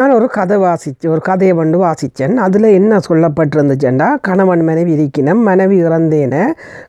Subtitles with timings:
[0.00, 5.76] நான் ஒரு கதை வாசிச்சு ஒரு கதையை வந்து வாசித்தேன் அதில் என்ன சொல்லப்பட்டிருந்துச்சுன்னா கணவன் மனைவி இருக்கினம் மனைவி
[5.82, 6.34] இறந்தேன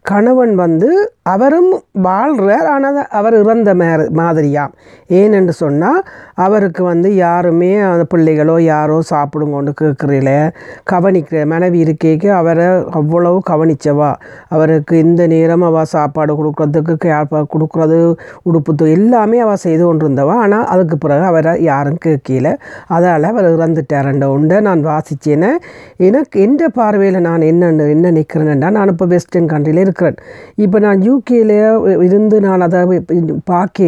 [0.10, 0.90] கணவன் வந்து
[1.32, 1.72] அவரும்
[2.06, 4.72] வாழ்கிறார் ஆனால் அவர் இறந்த மாதிரி மாதிரியாம்
[5.14, 6.00] ஏனென்று சொன்னால்
[6.42, 10.32] அவருக்கு வந்து யாருமே அந்த பிள்ளைகளோ யாரோ சாப்பிடுங்கன்னு கேட்குறீல
[10.92, 12.68] கவனிக்கிற மனைவி இருக்கேக்கு அவரை
[13.00, 14.12] அவ்வளவு கவனித்தவா
[14.52, 17.20] அவருக்கு இந்த நேரம் அவள் சாப்பாடு கொடுக்குறதுக்கு கே-
[17.54, 18.00] கொடுக்குறது
[18.48, 22.50] உடுப்புத்து எல்லாமே அவள் செய்து கொண்டிருந்தவா ஆனால் அதுக்கு பிறகு அவரை யாரும் கேட்கல
[23.02, 25.48] அதால் அவர் இறந்துட்டார் இறந்துட்டாரண்ட உண்டை நான் வாசித்தேன்
[26.08, 30.18] எனக்கு எந்த பார்வையில் நான் என்ன என்ன நிற்கிறேன்னா நான் இப்போ வெஸ்டர்ன் கண்ட்ரியில் இருக்கிறேன்.
[30.56, 31.52] இப்போ நான் யூகேல
[32.06, 32.82] இருந்து நான் அதை
[33.52, 33.80] பார்க்க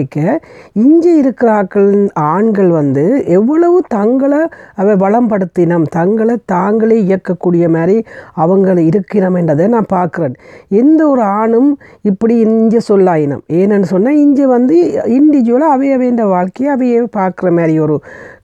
[0.85, 1.91] இங்கே இருக்கிற ஆக்கள்
[2.33, 3.05] ஆண்கள் வந்து
[3.37, 4.41] எவ்வளவு தங்களை
[4.81, 7.97] அவை வளம்படுத்தினம் தங்களை தாங்களே இயக்கக்கூடிய மாதிரி
[8.43, 10.35] அவங்களை இருக்கிறோம் என்றதை நான் பார்க்குறேன்.
[10.81, 11.69] எந்த ஒரு ஆணும்
[12.01, 13.43] இப்படி இங்கே சொல்லாயினம்.
[13.59, 14.77] ஏன்னு சொன்னால் இங்கே வந்து
[15.17, 17.97] இண்டிவிஜுவலாக அவைய வேண்ட வாழ்க்கையை அவையே பார்க்குற மாதிரி ஒரு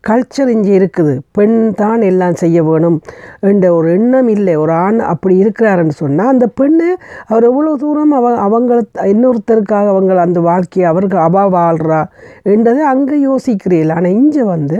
[0.07, 1.13] கல்ச்சர் இங்கே இருக்குது.
[1.37, 2.97] பெண் தான் எல்லாம் செய்ய வேணும்
[3.49, 4.53] என்ற ஒரு எண்ணம் இல்லை.
[4.63, 6.87] ஒரு ஆண் அப்படி இருக்கிறாருன்னு சொன்னால் அந்த பெண்ணு
[7.31, 8.79] அவர் எவ்வளோ தூரம் அவ அவங்கள
[9.13, 12.01] இன்னொருத்தருக்காக அவங்க அந்த வாழ்க்கையை அவருக்கு அவா வாழ்கிறா
[12.53, 13.95] என்றதை அங்கே யோசிக்கிறீர்கள்.
[13.97, 14.79] ஆனால் இங்கே வந்து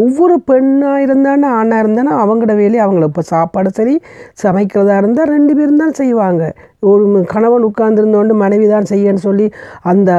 [0.00, 3.96] ஒவ்வொரு பெண்ணாக இருந்தாலும் ஆணாக இருந்தாலும் அவங்களோட வேலையை அவங்கள இப்போ சாப்பாடு சரி
[4.44, 6.44] சமைக்கிறதா இருந்தால் ரெண்டு பேரும் தான் செய்வாங்க.
[6.82, 9.46] ஒரு கணவன் உட்கார்ந்துருந்தோண்டு மனைவி தான் செய்யன்னு சொல்லி
[9.90, 10.10] அந்த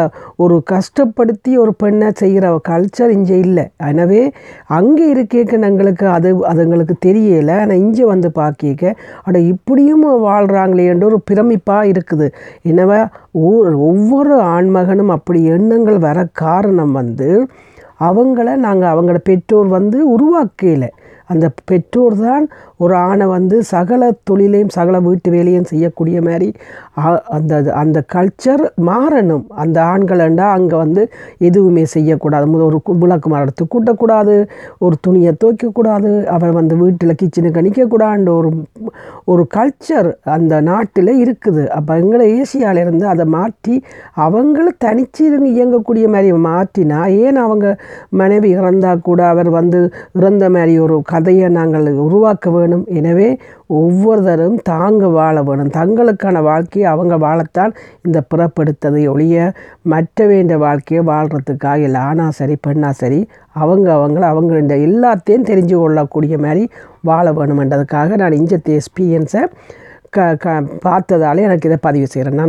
[0.43, 3.65] ஒரு கஷ்டப்படுத்தி ஒரு பெண்ணை செய்கிற கல்ச்சர் இங்கே இல்லை.
[3.89, 4.21] எனவே
[4.79, 7.55] அங்கே இருக்கேக்க எங்களுக்கு அது அதுங்களுக்கு தெரியலை.
[7.63, 8.95] ஆனால் இங்கே வந்து பார்க்க
[9.27, 12.27] அட இப்படியும் வாழ்கிறாங்களேன்ற ஒரு பிரமிப்பாக இருக்குது.
[12.71, 12.99] எனவே
[13.89, 17.29] ஒவ்வொரு ஆண்மகனும் அப்படி எண்ணங்கள் வர காரணம் வந்து
[18.07, 20.89] அவங்கள நாங்கள் அவங்களோட பெற்றோர் வந்து உருவாக்கலை.
[21.27, 22.45] அந்த பெற்றோர் தான்
[22.77, 26.49] ஒரு ஆணை வந்து சகல தொழிலையும் சகல வீட்டு வேலையும் செய்யக்கூடிய மாதிரி
[27.27, 29.45] அந்த அந்த கல்ச்சர் மாறணும்.
[29.49, 31.01] அந்த ஆண்களண்டா அங்கே வந்து
[31.37, 32.47] எதுவுமே செய்யக்கூடாது.
[32.47, 34.35] முதல் ஒரு கு- விளக்கு மரத்து கூட்டக்கூடாது
[34.79, 38.49] ஒரு துணியை துவைக்கக்கூடாது அவன் வந்து வீட்டில் கிச்சனுக்கு நிற்கக்கூடாதுன்ற ஒரு
[39.25, 41.67] ஒரு கல்ச்சர் அந்த நாட்டில் இருக்குது.
[41.67, 43.75] அப்போ எங்களை ஏசியாவிலேருந்து அதை மாற்றி
[44.17, 47.77] அவங்கள தனிச்சு இருந்து இயங்கக்கூடிய மாதிரி மாற்றினா ஏன் அவங்க
[48.09, 49.81] மனைவி இறந்தால் கூட அவர் வந்து
[50.13, 52.83] இறந்த மாதிரி ஒரு க கதையை நாங்கள் உருவாக்க வேணும்.
[52.99, 53.29] எனவே
[53.79, 55.71] ஒவ்வொருத்தரும் தாங்க வாழ வேணும்.
[55.77, 57.71] தங்களுக்கான வாழ்க்கையை அவங்க வாழத்தான்
[58.05, 59.37] இந்த பிறப்பெடுத்ததை ஒழிய
[59.93, 62.01] மற்ற வேண்டிய வாழ்க்கையை வாழ்கிறதுக்காக இல்லை.
[62.09, 63.19] ஆனா சரி பெண்ணா சரி
[63.63, 66.63] அவங்க அவங்கள அவங்கள எல்லாத்தையும் தெரிஞ்சு கொள்ளக்கூடிய மாதிரி
[67.09, 69.43] வாழ வேணுமென்றதுக்காக நான் இஞ்சத்தை எக்ஸ்பீரியன்ஸை
[70.15, 70.51] க க
[70.83, 72.37] பார்த்ததாலே எனக்கு இதை பதிவு செய்கிறேன்.
[72.39, 72.45] நான்